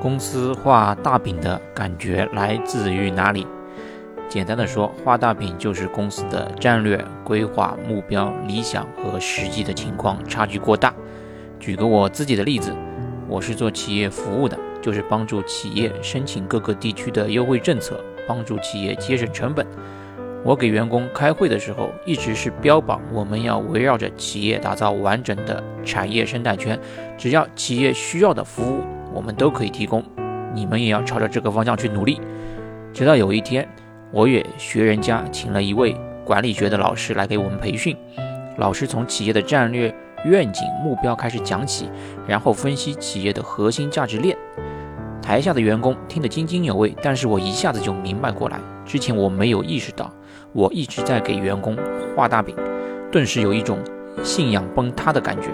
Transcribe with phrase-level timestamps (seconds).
[0.00, 3.46] 公司画大饼的感觉来自于哪里？
[4.30, 10.94] 简单的说，画大饼就是公司的战略规划、目标、理想和实际的情况差距过大。
[11.58, 12.74] 举个我自己的例子，
[13.28, 19.66] 我是做企业服务的，就是帮助企业申请各个地区的优惠政策，帮助企业节省成本。
[20.42, 26.80] 我给员工开会的时候，一直是标榜我们要围绕着企业打造完整的产业生态圈，
[27.18, 28.82] 只要企业需要的服务。
[29.12, 30.02] 我们都可以提供，
[30.54, 32.20] 你们也要朝着这个方向去努力。
[32.92, 33.68] 直到有一天，
[34.10, 37.96] 我也学人家，请了一位管理学的老师来给我们培训。
[38.56, 39.94] 老师从企业的战略
[40.24, 41.88] 愿景目标开始讲起，
[42.26, 44.36] 然后分析企业的核心价值链。
[45.22, 50.12] 台下的员工听得津津有味，但是我一下子就明白过来，之前我没有意识到，
[50.52, 51.76] 我一直在给员工
[52.16, 52.56] 画大饼，
[53.12, 53.78] 顿时有一种
[54.24, 55.50] 信仰崩塌的感觉。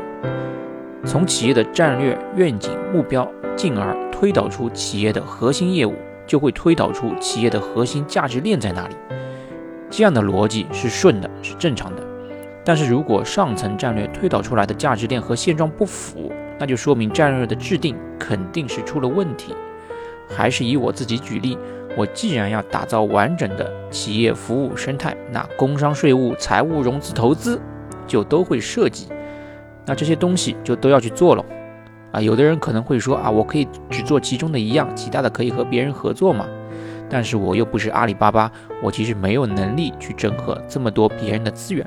[1.07, 5.95] 从企业的战略愿景目标，进而推导出企业的核心业务，
[6.27, 8.97] 就会推导出企业的核心价值链在哪里。
[9.89, 12.03] 这样的逻辑是顺的，是正常的。
[12.65, 19.55] 但是如果上层战略推导出来的价值链和现状不符，那就说明战略的制定肯定是出了问题。
[20.29, 21.57] 还是以我自己举例，
[21.97, 27.61] 我既然要打造完整的企业服务生态，那工商税务、财务、融资、投资
[28.09, 29.07] 就都会涉及。
[29.87, 31.45] 那这些东西就都要去做了，
[32.13, 36.45] 啊，有的人可能会说啊，我可以只做其中的一样，其他的可以和别人合作嘛。
[37.09, 38.51] 但是我又不是阿里巴巴，
[38.83, 41.87] 我其实没有能力去整合这么多别人的资源。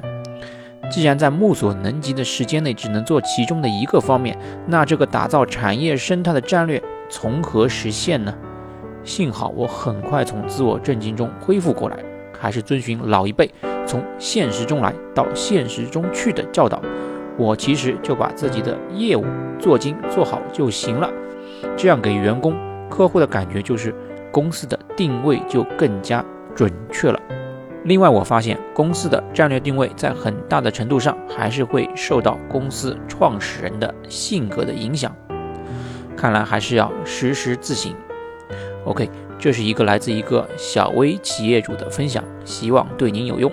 [0.90, 8.34] 既然在目所能及的时间内只能做其中的一个方面，那这个打造产业生态的战略从何实现呢？
[9.04, 11.98] 幸好我很快从自我震惊中恢复过来，
[12.40, 13.52] 还是遵循老一辈
[13.86, 16.82] 从现实中来到现实中去的教导。
[17.40, 19.26] 我其实就把自己的业务
[19.58, 21.10] 做精做好就行了，
[21.78, 22.54] 这样给员工、
[22.90, 23.96] 客户的感觉就是
[24.30, 26.24] 公司的定位就更加
[26.54, 27.18] 准确了。
[27.86, 35.16] 另外，我发现公司的战略定位在很大的程度上还是会受到公司创始人的性格的影响。
[36.18, 37.94] 看来还是要时时自省。
[38.84, 43.50] OK，这是一个来自一个小微企业主的分享，希望对您有用。